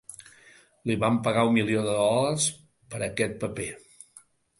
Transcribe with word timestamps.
Li 0.89 0.93
van 1.03 1.19
pagar 1.27 1.43
un 1.49 1.53
milió 1.57 1.83
de 1.87 1.93
dòlars 1.97 2.47
per 2.95 3.03
a 3.03 3.05
aquest 3.09 3.37
paper. 3.45 3.69